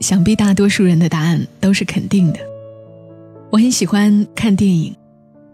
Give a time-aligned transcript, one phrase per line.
[0.00, 2.38] 想必大多数人的答案都是肯定的。
[3.50, 4.94] 我很喜欢看电影，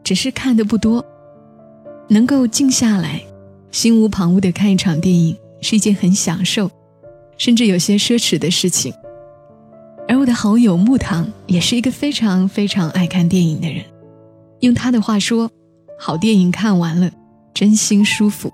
[0.03, 1.05] 只是看的不多。
[2.09, 3.23] 能够静下来，
[3.71, 6.71] 心无旁骛的看一场电影，是一件很享受，
[7.39, 8.93] 甚至有些奢侈的事情。
[10.07, 13.83] 而我的好友木糖也是一个非常非常爱看电影的人。
[14.61, 15.51] 用他的话说，
[15.99, 17.11] 好电影看完了，
[17.55, 18.53] 真心舒服。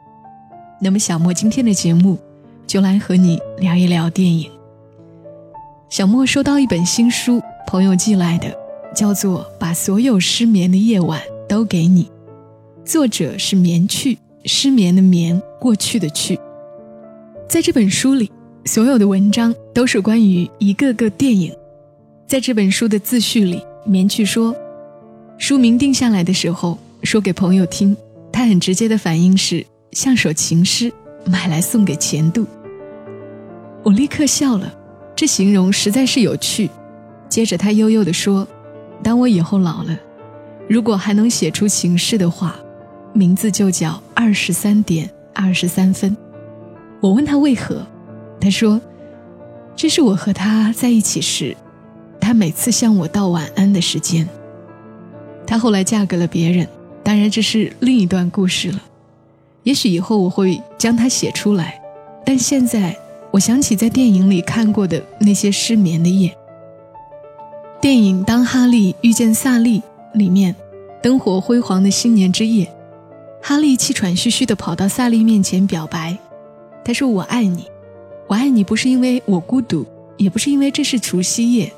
[0.81, 2.19] 那么小莫今天的节目，
[2.67, 4.51] 就来和你聊一聊电影。
[5.91, 8.57] 小莫收到一本新书，朋友寄来的，
[8.95, 12.05] 叫做《把所有失眠的夜晚都给你》，
[12.85, 16.39] 作者是眠去，失眠的眠，过去的去。
[17.49, 18.31] 在这本书里，
[18.67, 21.53] 所有的文章都是关于一个个电影。
[22.25, 24.55] 在这本书的自序里，眠去说，
[25.39, 27.97] 书名定下来的时候，说给朋友听，
[28.33, 30.93] 他很直接的反应是像首情诗，
[31.25, 32.47] 买来送给钱度。
[33.83, 34.77] 我立刻笑了。
[35.21, 36.71] 这形容实在是有趣。
[37.29, 38.49] 接着他悠悠地说
[39.05, 39.95] ：“当我以后老了，
[40.67, 42.57] 如果还能写出情诗的话，
[43.13, 46.17] 名字就叫二十三点二十三分。”
[47.03, 47.87] 我问他为何，
[48.41, 48.81] 他说
[49.77, 51.55] ：“这是我和他在一起时，
[52.19, 54.27] 他每次向我道晚安的时间。”
[55.47, 56.67] 他后来嫁给了别人，
[57.03, 58.81] 当然这是另一段故事了。
[59.65, 61.79] 也许以后我会将它写出来，
[62.25, 62.97] 但现在。
[63.33, 66.37] 我想起在电影里看过的那些失眠的夜。
[67.81, 69.81] 电影《当哈利遇见萨利》
[70.15, 70.55] 里面，
[71.01, 72.71] 灯火辉煌的新年之夜，
[73.41, 76.19] 哈利气喘吁吁地跑到萨利面前表白。
[76.85, 77.67] 他说：“我爱你，
[78.27, 79.87] 我爱你不是因为我孤独，
[80.17, 81.73] 也不是因为这是除夕夜，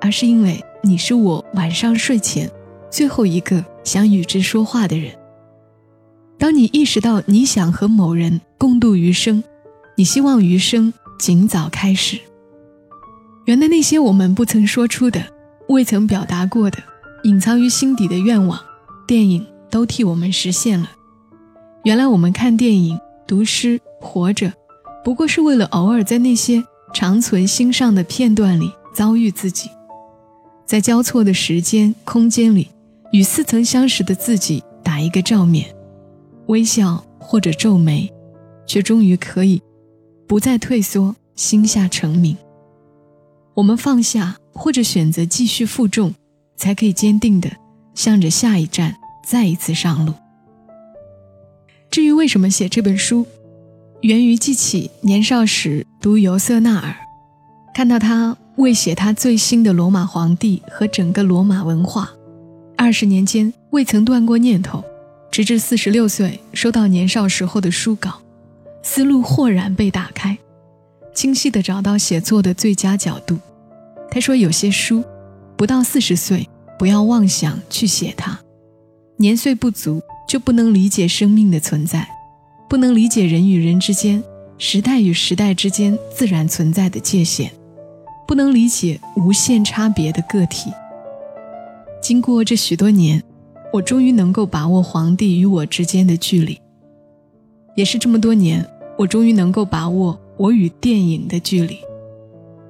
[0.00, 2.50] 而是因为你是我晚上睡前
[2.90, 5.12] 最后一个想与之说话的人。
[6.38, 9.44] 当你意识到你想和某人共度余生。”
[9.96, 12.18] 你希望余生尽早开始。
[13.44, 15.22] 原来那些我们不曾说出的、
[15.68, 16.78] 未曾表达过的、
[17.24, 18.58] 隐藏于心底的愿望，
[19.06, 20.90] 电影都替我们实现了。
[21.84, 24.52] 原来我们看电影、读诗、活着，
[25.04, 29.68] 不过是为了偶尔在那些长存心上的片段里遭遇自己，
[30.64, 32.70] 在交错的时间、空间里，
[33.12, 35.74] 与似曾相识的自己打一个照面，
[36.46, 38.10] 微笑或者皱眉，
[38.66, 39.62] 却终于可以。
[40.26, 42.36] 不再退缩，心下成名。
[43.54, 46.14] 我们放下，或者选择继续负重，
[46.56, 47.50] 才可以坚定的
[47.94, 50.12] 向着下一站再一次上路。
[51.90, 53.24] 至于为什么写这本书，
[54.00, 56.96] 源于记起年少时读尤瑟纳尔，
[57.72, 62.10] 看到他为写他最新的罗马皇帝和整个罗马文化，
[62.76, 64.82] 二十年间未曾断过念头，
[65.30, 68.20] 直至四十六岁收到年少时候的书稿。
[68.86, 70.36] 思路豁然被打开，
[71.14, 73.38] 清晰地找到写作的最佳角度。
[74.10, 75.02] 他说：“有些书，
[75.56, 76.46] 不到四十岁，
[76.78, 78.38] 不要妄想去写它。
[79.16, 82.06] 年岁不足，就不能理解生命的存在，
[82.68, 84.22] 不能理解人与人之间、
[84.58, 87.50] 时代与时代之间自然存在的界限，
[88.28, 90.70] 不能理解无限差别的个体。
[92.02, 93.22] 经过这许多年，
[93.72, 96.60] 我终于能够把握皇帝与我之间的距离，
[97.74, 98.62] 也是这么多年。”
[98.96, 101.78] 我终于能够把握我与电影的距离，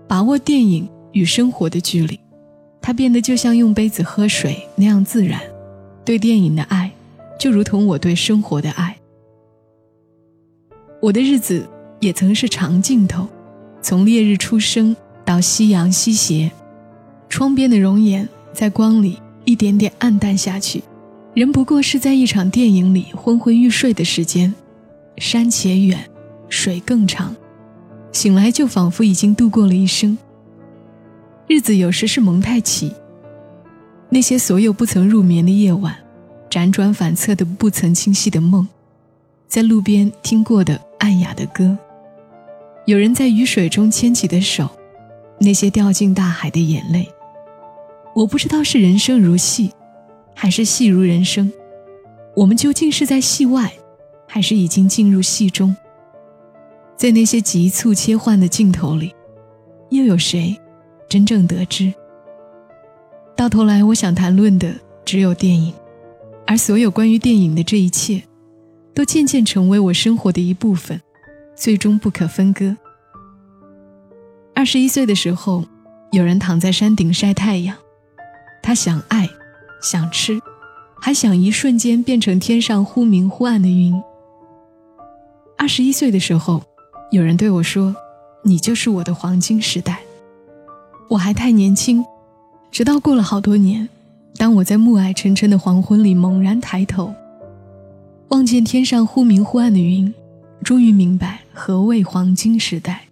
[0.08, 2.18] 把握电影与生活的距离，
[2.80, 5.40] 它变得就像用杯子喝水那样自然。
[6.04, 6.90] 对电影的爱，
[7.38, 8.96] 就如同我对生活的爱。
[11.00, 11.68] 我的日子
[12.00, 13.26] 也曾是长镜头，
[13.82, 16.50] 从烈日初升到夕阳西斜，
[17.28, 20.82] 窗边的容颜在光里一点点暗淡下去，
[21.34, 24.54] 人不过是在一场电影里昏昏欲睡的时间，
[25.18, 25.98] 山且远。
[26.54, 27.34] 水更长，
[28.12, 30.16] 醒来就仿佛已经度过了一生。
[31.48, 32.92] 日子有时是蒙太奇，
[34.08, 35.94] 那些所有不曾入眠的夜晚，
[36.48, 38.66] 辗转反侧的不曾清晰的梦，
[39.48, 41.76] 在路边听过的暗哑的歌，
[42.86, 44.70] 有人在雨水中牵起的手，
[45.40, 47.08] 那些掉进大海的眼泪。
[48.14, 49.72] 我不知道是人生如戏，
[50.34, 51.52] 还是戏如人生。
[52.36, 53.72] 我们究竟是在戏外，
[54.26, 55.76] 还是已经进入戏中？
[56.96, 59.14] 在那些急促切换的镜头里，
[59.90, 60.56] 又有谁
[61.08, 61.92] 真正得知。
[63.36, 64.72] 到头来，我想谈论的
[65.04, 65.74] 只有电影，
[66.46, 68.22] 而所有关于电影的这一切，
[68.94, 71.00] 都渐渐成为我生活的一部分，
[71.56, 72.76] 最终不可分割。
[74.54, 75.64] 二十一岁的时候，
[76.12, 77.76] 有人躺在山顶晒太阳，
[78.62, 79.28] 他想爱，
[79.82, 80.40] 想吃，
[81.00, 84.00] 还想一瞬间变成天上忽明忽暗的云。
[85.58, 86.62] 二十一岁的时候，
[87.14, 87.94] 有人对我说
[88.42, 90.00] ：“你就是我的黄金时代。”
[91.08, 92.04] 我还太年轻，
[92.72, 93.88] 直到过了好多年，
[94.36, 97.14] 当我在暮霭沉沉的黄昏里猛然抬头，
[98.30, 100.12] 望见天上忽明忽暗的云，
[100.64, 103.04] 终于明白何谓黄金时代。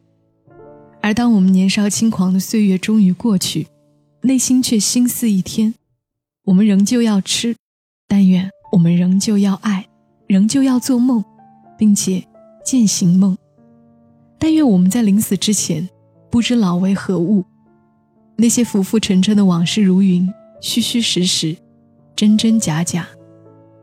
[1.00, 3.68] 而当我们年少轻狂的岁月终于过去，
[4.22, 5.74] 内心却心似一天。
[6.46, 7.54] 我们仍旧要吃，
[8.08, 9.86] 但愿我们仍旧要爱，
[10.26, 11.24] 仍旧要做梦，
[11.78, 12.24] 并且。
[12.64, 13.36] 践行梦，
[14.42, 15.88] 但愿我们在临死之前，
[16.28, 17.44] 不知老为何物。
[18.34, 20.28] 那些浮浮沉沉的往事如云，
[20.60, 21.56] 虚虚实实，
[22.16, 23.06] 真真假假。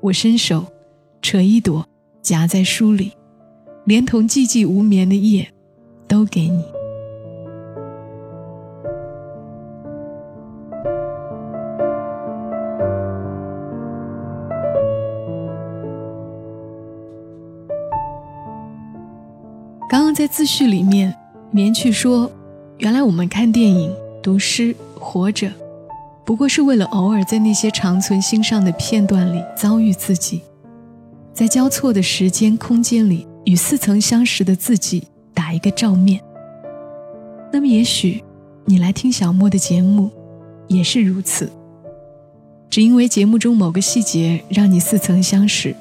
[0.01, 0.65] 我伸手，
[1.21, 1.88] 扯一朵，
[2.21, 3.13] 夹在书里，
[3.85, 5.50] 连同寂寂无眠的夜，
[6.09, 6.62] 都给你。
[20.19, 21.16] 在自序里面，
[21.50, 22.30] 棉去说
[22.80, 23.89] ：“原来我们看电影、
[24.21, 25.50] 读诗、活着，
[26.25, 30.42] 不过是为了偶尔在那些长存心上的片段里遭遇自己，
[31.33, 36.19] 在交错的时间空间里与似曾相识的自己打一个照面。
[37.54, 38.22] 那么，也许
[38.65, 40.12] 你来听小莫的节目，
[40.68, 41.50] 也是如此，
[42.69, 45.74] 只因为节目中某个细节让你似曾相识。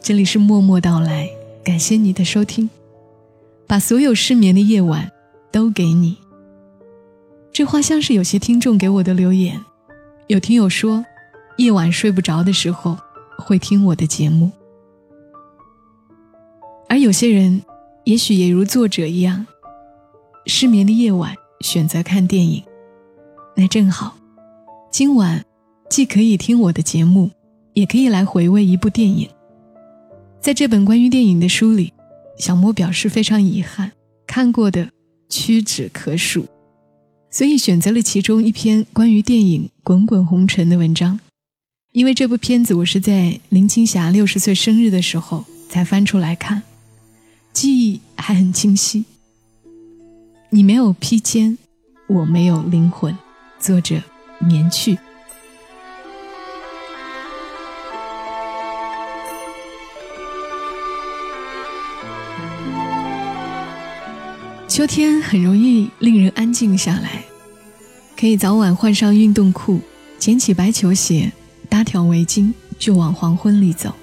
[0.00, 1.28] 这里是默默到来，
[1.64, 2.70] 感谢你的收听。”
[3.66, 5.10] 把所有失眠的夜晚
[5.50, 6.18] 都给你。
[7.52, 9.60] 这话像是有些听众给我的留言。
[10.26, 11.04] 有听友说，
[11.56, 12.98] 夜晚睡不着的时候
[13.38, 14.50] 会听我的节目，
[16.88, 17.62] 而有些人
[18.04, 19.46] 也许也如作者一样，
[20.46, 22.62] 失眠的夜晚选择看电影。
[23.56, 24.16] 那正好，
[24.90, 25.44] 今晚
[25.88, 27.30] 既可以听我的节目，
[27.72, 29.28] 也可以来回味一部电影。
[30.40, 31.93] 在这本关于电影的书里。
[32.38, 33.92] 小莫表示非常遗憾，
[34.26, 34.90] 看过的
[35.28, 36.46] 屈指可数，
[37.30, 41.20] 所以选择了其中一篇关于电影《滚滚红尘》的文章。
[41.92, 46.62] 因为这部片子我是在林青霞六十岁生日的时候才翻出来看，
[47.52, 49.04] 记忆还很清晰。
[50.50, 51.56] 你没有披肩，
[52.08, 53.16] 我没有灵魂。
[53.60, 54.02] 作者：
[54.40, 54.98] 棉去。
[64.74, 67.22] 秋天很容易令人安静下来，
[68.18, 69.80] 可以早晚换上运动裤，
[70.18, 71.30] 捡起白球鞋，
[71.68, 73.94] 搭条围巾，就往黄昏里走，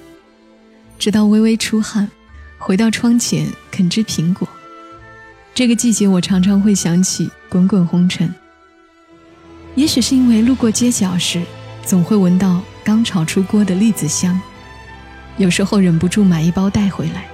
[0.98, 2.10] 直到微微出汗，
[2.58, 4.48] 回到窗前啃只苹果。
[5.54, 8.30] 这个季节，我常常会想起《滚滚红尘》。
[9.76, 11.42] 也许是因为路过街角时，
[11.86, 14.40] 总会闻到刚炒出锅的栗子香，
[15.36, 17.26] 有时候忍不住买一包带回来。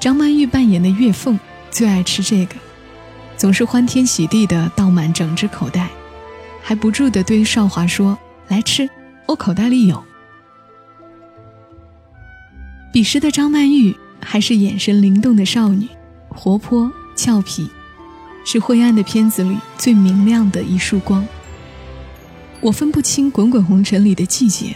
[0.00, 1.38] 张曼玉扮演的月凤。
[1.78, 2.56] 最爱吃这个，
[3.36, 5.88] 总是欢天喜地的倒满整只口袋，
[6.60, 8.18] 还不住的对少华说
[8.50, 8.90] ：“来吃，
[9.26, 10.02] 我口袋里有。”
[12.92, 15.86] 彼时的张曼玉还是眼神灵动的少女，
[16.30, 17.70] 活泼俏皮，
[18.44, 21.24] 是灰暗的片子里最明亮的一束光。
[22.60, 24.74] 我分不清滚滚红尘里的季节，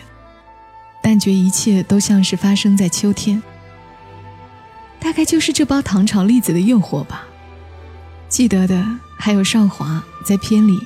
[1.03, 3.43] 但觉一切都像是发生在秋天。
[5.03, 7.27] 大概就是这包糖炒栗子的诱惑吧。
[8.29, 8.87] 记得的
[9.19, 10.79] 还有少华在片里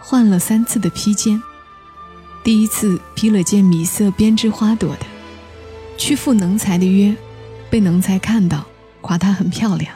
[0.00, 1.40] 换了三次的披肩，
[2.42, 5.06] 第一次披了件米色编织花朵的，
[5.98, 7.14] 去赴能才的约，
[7.68, 8.64] 被能才看到，
[9.02, 9.94] 夸她很漂亮。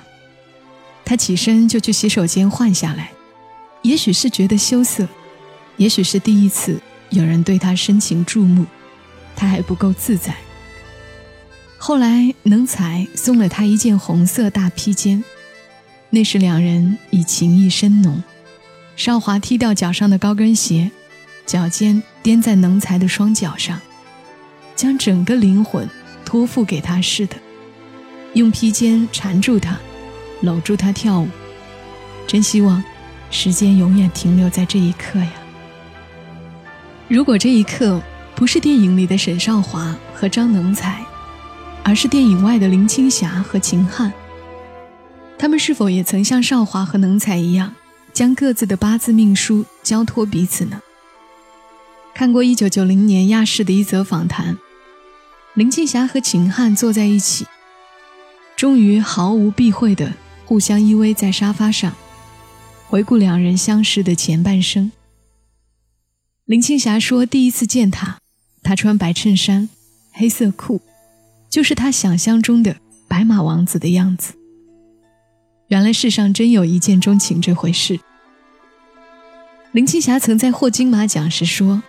[1.05, 3.13] 他起身就去洗手间换下来，
[3.81, 5.09] 也许是觉得羞涩，
[5.79, 6.79] 也许是第一次
[7.09, 8.67] 有人对他深情注目，
[9.35, 10.37] 他还不够自在。
[11.81, 15.23] 后来，能才送了他一件红色大披肩，
[16.11, 18.23] 那时两人已情意深浓。
[18.97, 20.91] 少华踢掉脚上的高跟鞋，
[21.47, 23.81] 脚尖踮在能才的双脚上，
[24.75, 25.89] 将整个灵魂
[26.25, 27.37] 托付给他似的，
[28.35, 29.79] 用披肩缠住他，
[30.43, 31.29] 搂住他跳舞。
[32.27, 32.83] 真希望
[33.31, 35.33] 时间永远停留在这一刻呀！
[37.07, 38.03] 如果这一刻
[38.35, 41.03] 不是电影里的沈少华和张能才。
[41.89, 44.13] 而是电影外的林青霞和秦汉，
[45.39, 47.75] 他们是否也曾像少华和能才一样，
[48.13, 50.83] 将各自的八字命书交托彼此呢？
[52.15, 54.59] 看过一九九零年亚视的一则访谈，
[55.55, 57.47] 林青霞和秦汉坐在一起，
[58.55, 60.13] 终于毫无避讳的
[60.45, 61.95] 互相依偎在沙发上，
[62.87, 64.93] 回顾两人相识的前半生。
[66.45, 68.19] 林青霞说：“第一次见他，
[68.63, 69.71] 他穿白衬衫、
[70.13, 70.83] 黑色裤，
[71.49, 72.77] 就是他想象中的
[73.09, 74.35] 白马王子的样子。
[75.69, 78.01] 原来世上真有一见钟情这回事。”
[79.73, 81.83] 林青霞曾在获金马奖时说。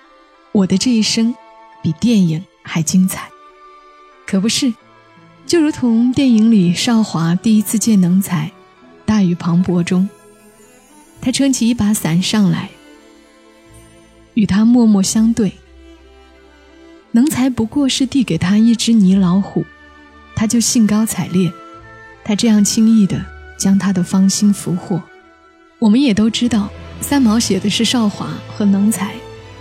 [0.51, 1.35] 我的这一生，
[1.83, 3.29] 比电影还精彩，
[4.25, 4.73] 可不是？
[5.45, 8.51] 就如同电影里少华第一次见能才，
[9.05, 10.09] 大雨磅礴中，
[11.21, 12.71] 他撑起一把伞上来，
[14.33, 15.53] 与他默默相对。
[17.11, 19.65] 能才不过是递给他一只泥老虎，
[20.35, 21.51] 他就兴高采烈，
[22.23, 23.25] 他这样轻易的
[23.57, 25.01] 将他的芳心俘获。
[25.79, 26.69] 我们也都知道，
[27.01, 29.13] 三毛写的是少华和能才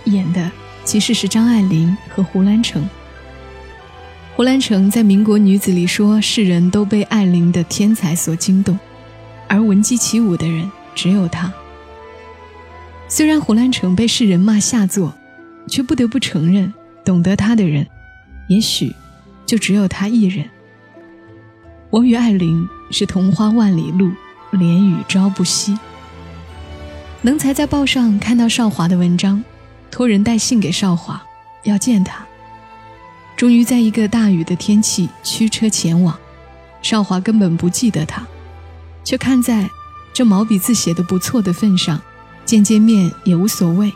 [0.05, 0.51] 演的。
[0.85, 2.89] 其实是张爱玲和胡兰成。
[4.35, 8.79] 胡兰成在《民国女子》里说：“世人都被爱玲的天才所惊动，
[9.47, 11.53] 而闻鸡起舞的人只有他。”
[13.07, 15.13] 虽然胡兰成被世人骂下作，
[15.67, 16.73] 却不得不承认，
[17.05, 17.87] 懂得他的人，
[18.47, 18.95] 也许
[19.45, 20.49] 就只有他一人。
[21.89, 24.11] 我与爱玲是同花万里路，
[24.51, 25.77] 连雨朝不夕。
[27.21, 29.43] 能才在报上看到少华的文章。
[29.91, 31.19] 托人带信给少华，
[31.63, 32.23] 要见他。
[33.35, 36.15] 终于在一个大雨的天气驱车前往，
[36.83, 38.23] 少华根本不记得他，
[39.03, 39.67] 却看在
[40.13, 41.99] 这毛笔字写的不错的份上，
[42.45, 43.91] 见见面也无所谓。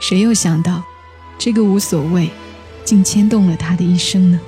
[0.00, 0.82] 谁又想到，
[1.38, 2.30] 这个无所谓，
[2.84, 4.40] 竟牵动了他的一生呢？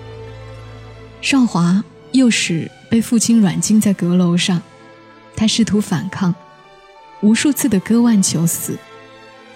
[1.21, 4.63] 少华幼时被父亲软禁在阁楼上，
[5.37, 6.35] 他试图反抗，
[7.21, 8.79] 无数次的割腕求死。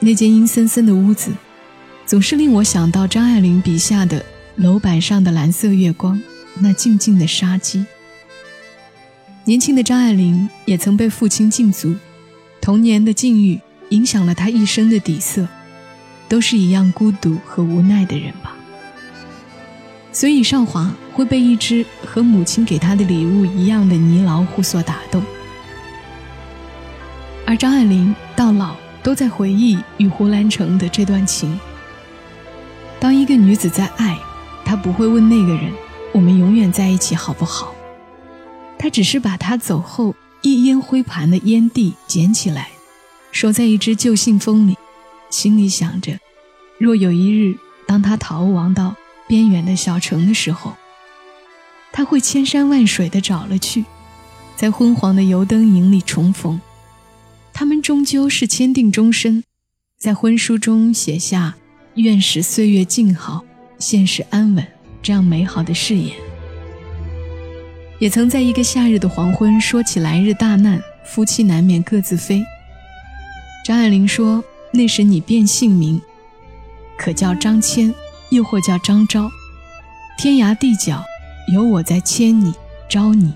[0.01, 1.31] 那间阴森森的屋子，
[2.05, 4.25] 总是令我想到张爱玲笔下的
[4.57, 6.21] 楼板上的蓝色月光，
[6.59, 7.87] 那静静的杀机。
[9.45, 11.95] 年轻的张爱玲也曾被父亲禁足，
[12.61, 13.61] 童年的境遇
[13.91, 15.47] 影响了她一生的底色，
[16.33, 18.57] 都是一样孤独和无奈的人吧。
[20.13, 25.23] 所以少华会被一只和母亲给他的礼物一样的泥老虎所打动，
[27.45, 28.75] 而张爱玲到老。
[29.05, 31.59] 都在回忆与胡兰成的这段情。
[33.01, 34.17] 当一个女子在爱，
[34.65, 35.73] 她不会问那个人
[36.15, 37.75] ：“我们永远在一起好不好？”
[38.79, 42.69] 她只是把他走后一烟灰盘的烟蒂捡起来，
[43.33, 44.77] 收在一只旧信封里，
[45.33, 46.19] 心里想着：
[46.79, 48.95] 若有一日，当他逃亡到
[49.27, 50.77] 边远的小城的时候，
[51.91, 53.87] 他会千山万水的找了去，
[54.55, 56.61] 在昏黄的油灯影里重逢。
[57.55, 59.43] 他们终究是签订终身，
[59.99, 61.55] 在婚书中写下
[61.97, 63.43] “愿使岁月静好，
[63.79, 64.67] 现实安稳”
[65.03, 66.15] 这样美好的誓言。
[67.99, 72.45] 也曾在一个夏日的黄昏说起来日大难，夫妻难免各自飞。
[73.65, 76.01] 张爱玲说：“那时你变姓名，
[76.97, 77.95] 可叫张骞，
[78.31, 79.31] 又或叫张昭，
[80.19, 81.05] 天涯地角
[81.53, 82.55] 有我在牵你，
[82.89, 83.35] 招你。”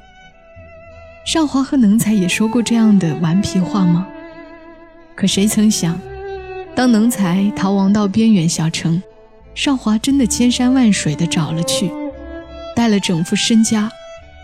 [1.26, 4.06] 少华和能才也说过这样的顽皮话吗？
[5.14, 6.00] 可谁曾想，
[6.74, 9.02] 当能才逃亡到边远小城，
[9.54, 11.90] 少华真的千山万水的找了去，
[12.74, 13.90] 带了整副身家，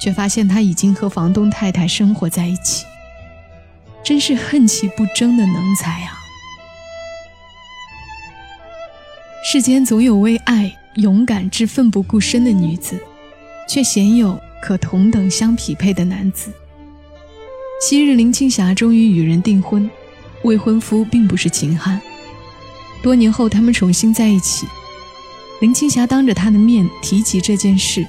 [0.01, 2.85] 却发现他已经和房东太太生活在一起。
[4.03, 6.19] 真是恨其不争的能才啊！
[9.45, 12.97] 世间总有为爱勇敢至奋不顾身的女子，
[13.69, 16.53] 却鲜有可同等相匹配的男子。
[17.81, 19.91] 昔日林青霞终于与人订婚，
[20.45, 22.01] 未婚夫并不是秦汉。
[23.03, 24.65] 多年后，他们重新在一起。
[25.61, 28.07] 林青霞当着他的面提及这件事，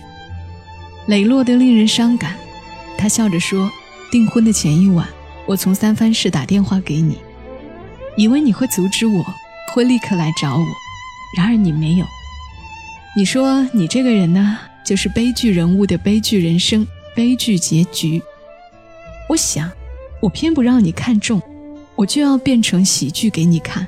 [1.07, 2.35] 磊落得令人伤感。
[2.95, 3.71] 他笑着说
[4.11, 5.07] ：“订婚的前一晚，
[5.47, 7.17] 我从三藩市打电话给你，
[8.17, 9.25] 以为你会阻止我，
[9.73, 10.82] 会立刻来找我。
[11.35, 12.05] 然而你没有。
[13.15, 16.85] 你说你这个人呢，就是悲剧人物的悲剧人生，
[17.15, 18.21] 悲剧结局。”
[19.29, 19.71] 我想，
[20.21, 21.41] 我偏不让你看中，
[21.95, 23.87] 我就要变成喜剧给你看。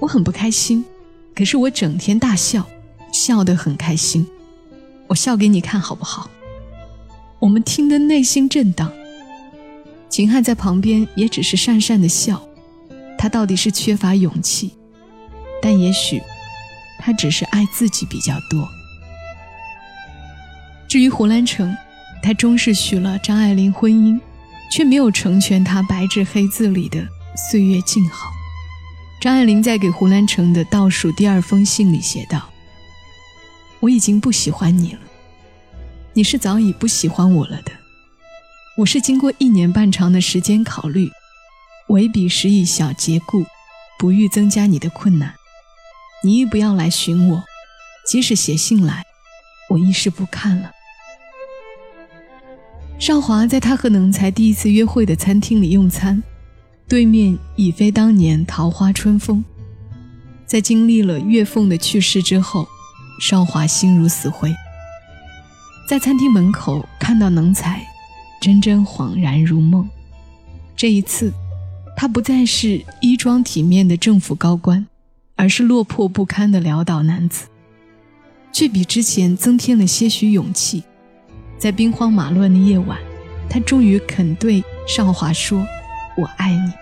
[0.00, 0.84] 我很不开心，
[1.34, 2.66] 可是我整天大笑，
[3.12, 4.26] 笑得很开心。
[5.06, 6.30] 我笑给你看好不好？
[7.38, 8.90] 我们听得内心震荡。
[10.08, 12.42] 秦汉在旁边也只是讪讪的笑，
[13.16, 14.72] 他到底是缺乏勇气，
[15.62, 16.20] 但也许
[16.98, 18.68] 他只是爱自己比较多。
[20.86, 21.74] 至于胡兰成。
[22.24, 24.16] 他终是许了张爱玲婚姻，
[24.70, 27.04] 却没有成全他白纸黑字里的
[27.36, 28.30] 岁月静好。
[29.20, 32.48] 张爱玲在给胡兰成的倒数第二封信里写道
[33.82, 35.00] ：“我已经不喜欢你了，
[36.12, 37.72] 你是早已不喜欢我了的。
[38.76, 41.10] 我是经过一年半长的时间考虑，
[41.88, 43.44] 唯彼时以小结故，
[43.98, 45.34] 不欲增加你的困难。
[46.22, 47.42] 你亦不要来寻我，
[48.06, 49.04] 即使写信来，
[49.70, 50.70] 我亦是不看了。”
[52.98, 56.22] 少华在他和能才第一次约会的餐厅里用餐。
[56.88, 59.42] 对面已非当年桃花春风，
[60.46, 62.68] 在经历了岳凤的去世之后，
[63.20, 64.54] 少华心如死灰。
[65.88, 67.82] 在餐厅门口看到能才，
[68.40, 69.88] 真真恍然如梦。
[70.76, 71.32] 这一次，
[71.96, 74.86] 他不再是衣装体面的政府高官，
[75.42, 77.48] 而是落魄不堪的潦倒男子，
[78.52, 80.84] 却比之前增添了些许勇气。
[81.58, 82.96] 在兵荒马乱的夜晚，
[83.50, 85.66] 他终于肯对少华说。
[86.16, 86.72] 我爱你。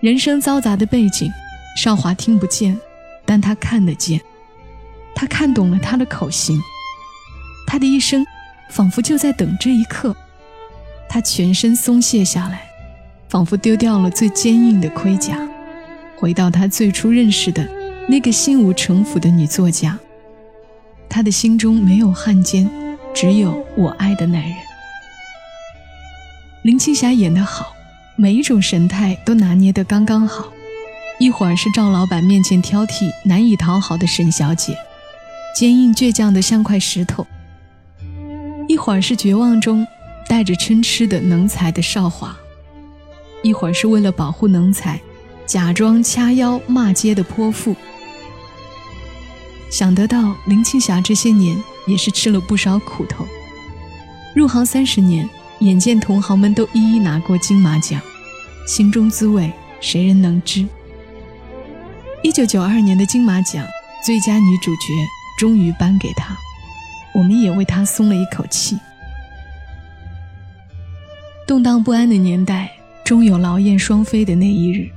[0.00, 1.30] 人生嘈杂的背景，
[1.76, 2.76] 少华听不见，
[3.24, 4.20] 但他看得见。
[5.14, 6.60] 他看懂了他的口型，
[7.64, 8.26] 他的一生
[8.70, 10.16] 仿佛就在等这一刻。
[11.08, 12.66] 他全身松懈下来，
[13.28, 15.38] 仿佛丢掉了最坚硬的盔甲，
[16.16, 17.68] 回到他最初认识的
[18.08, 19.98] 那个心无城府的女作家。
[21.08, 22.68] 他的心中没有汉奸，
[23.14, 24.54] 只有我爱的男人。
[26.62, 27.72] 林青霞演得好。
[28.16, 30.46] 每一种神态都拿捏得刚刚好，
[31.18, 34.78] 一会儿是赵老板面前挑剔、难以讨好的沈小姐，
[35.56, 37.26] 坚硬倔强的像块石头；
[38.68, 39.84] 一会儿是绝望中
[40.28, 42.28] 带着嗔痴的能才的少华；
[43.42, 45.00] 一会儿是为了保护能才，
[45.46, 47.74] 假装掐腰骂街的泼妇。
[49.70, 53.26] 想得到林青霞这些年也是吃了不少苦头，
[54.34, 55.28] 入行三十年。
[55.60, 57.98] 眼见同行们都一一拿过金马奖，
[58.66, 60.66] 心中滋味谁人能知？
[62.22, 63.64] 一九九二年的金马奖
[64.04, 64.92] 最佳女主角
[65.38, 66.36] 终于颁给她，
[67.14, 68.76] 我们也为她松了一口气。
[71.46, 72.72] 动荡不安的年代，
[73.04, 74.90] 终有劳燕双飞的那一日。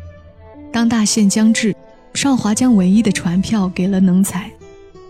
[0.78, 1.76] 当大限将至，
[2.13, 4.52] 少华将唯一的船票给了能才，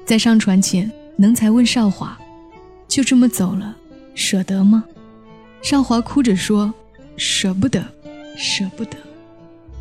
[0.05, 2.17] 在上船前，能才问少华
[2.87, 3.75] ：“就这么走了，
[4.15, 4.85] 舍得吗？”
[5.61, 6.73] 少华哭着说
[7.19, 7.85] ：“舍不得，
[8.37, 8.95] 舍不得，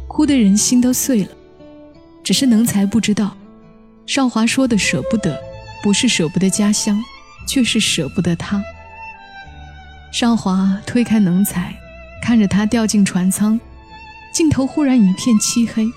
[0.09, 1.31] 哭得人心都碎了。
[2.25, 3.37] 只是能才不知道，
[4.07, 5.39] 少华说的舍不得，
[5.85, 7.01] 不是舍不得家乡，
[7.47, 8.61] 却是舍不得他。”
[10.11, 11.73] 少华推开能才，
[12.21, 13.61] 看着他掉进船舱，
[14.37, 15.91] 镜头忽然一片漆黑。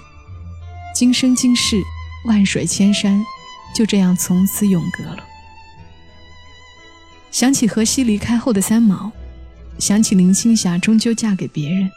[0.95, 1.83] 今生今世，
[2.25, 3.21] 万水千山，
[3.75, 5.25] 就这样从此永隔了。
[7.31, 9.11] 想起荷西离开后的三毛。
[9.77, 11.91] 想起林青霞终究嫁给别人，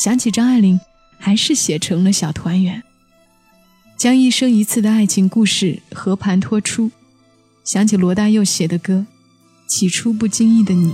[0.00, 0.78] 想起张爱玲
[1.18, 2.84] 还是写成了小团圆，
[3.96, 6.92] 将一生一次的爱情故事和盘托出。
[7.64, 9.06] 想起罗大佑写的歌，
[9.66, 10.92] 起初不经意的你，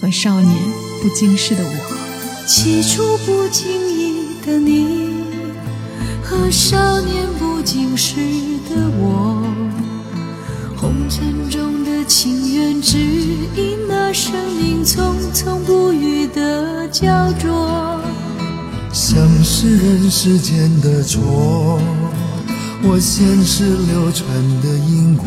[0.00, 0.56] 和少年
[1.02, 1.98] 不经事的我。
[2.46, 3.97] 起初不经意
[4.48, 5.10] 的你，
[6.22, 8.16] 和少年不经事
[8.70, 9.44] 的我，
[10.74, 15.12] 红尘中的情缘，只因那生命匆。
[15.34, 18.00] 匆不语的焦灼，
[18.90, 21.78] 像是人世间的错，
[22.82, 24.26] 我前世流传
[24.62, 25.26] 的因果，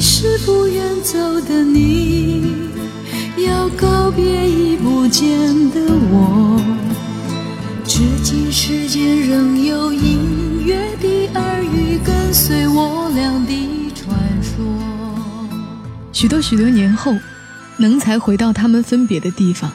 [0.00, 2.52] 是不愿走的你，
[3.36, 5.28] 要告别已不见
[5.70, 5.80] 的
[6.10, 6.60] 我。
[7.84, 14.64] 至今世间仍有隐约的耳语，跟随我俩的传说。
[16.12, 17.14] 许多许多年后，
[17.76, 19.70] 能才回到他们分别的地方。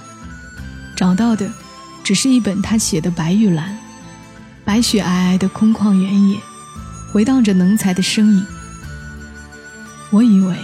[0.96, 1.52] 找到的
[2.04, 3.78] 只是一本他写的白玉兰，
[4.64, 6.38] 白雪皑皑的空旷原野，
[7.12, 8.46] 回荡着能才的声音。
[10.14, 10.56] 我以为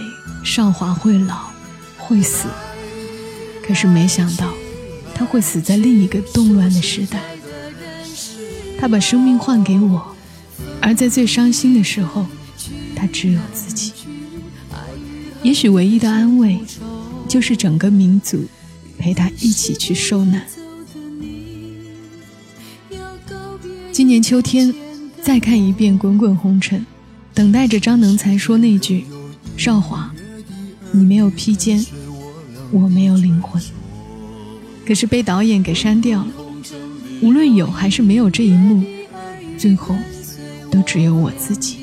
[0.44, 1.50] 少华会老，
[1.98, 2.46] 会死，
[3.66, 4.54] 可是没想到
[5.12, 7.20] 他会死在另一个动乱的时代。
[8.78, 10.14] 他把生命换给我，
[10.80, 12.26] 而在最伤心的时候，
[12.94, 13.92] 他只有自己。
[15.42, 16.60] 也许唯一的安慰，
[17.26, 18.46] 就是整个民族
[18.98, 20.46] 陪他一起去受难。
[23.90, 24.72] 今年秋天，
[25.20, 26.78] 再看一遍《滚滚红尘》，
[27.34, 29.06] 等待着张能才说那句。
[29.60, 30.10] 少华，
[30.90, 31.84] 你没有披肩，
[32.72, 33.62] 我没有灵魂。
[34.86, 36.28] 可是被导演给删掉了。
[37.20, 38.82] 无论有还是没有这一幕，
[39.58, 39.94] 最后
[40.70, 41.76] 都只有我自己。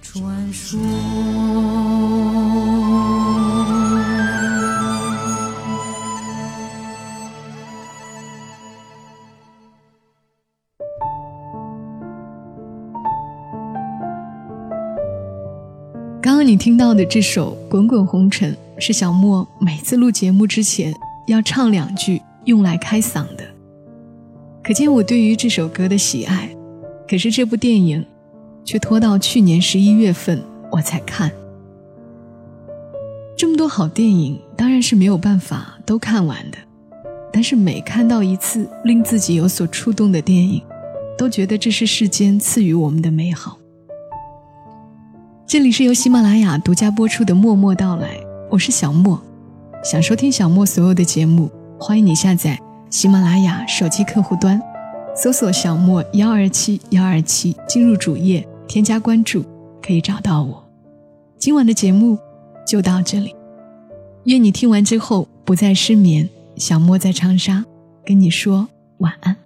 [0.00, 1.73] 传说。
[16.54, 20.94] 你听到的这首《滚滚红尘》，是小莫每次录节目之前
[21.26, 23.44] 要唱两句用来开嗓的，
[24.62, 26.48] 可见我对于这首歌的喜爱。
[27.08, 28.06] 可是这部电影，
[28.64, 30.40] 却拖到去年十一月份
[30.70, 31.28] 我才看。
[33.36, 36.58] 这么多好电影，当然是没有办法都看完的，
[37.32, 40.62] 但是每看到一次令自己有所触动的电影，
[41.18, 43.58] 都觉得这是世间赐予我们的美好。
[45.46, 48.16] 这里是由喜马拉雅独家播出的《默默到来》，
[48.50, 49.20] 我是小莫。
[49.84, 52.58] 想收听小莫所有的节目，欢迎你下载
[52.90, 54.60] 喜马拉雅手机客户端，
[55.14, 59.44] 搜索“小莫幺二七幺二七”，进入主页添加关注，
[59.82, 60.64] 可以找到我。
[61.38, 62.18] 今晚的节目
[62.66, 63.36] 就到这里，
[64.24, 66.28] 愿你听完之后不再失眠。
[66.56, 67.64] 小莫在长沙
[68.04, 68.66] 跟你说
[68.98, 69.43] 晚安。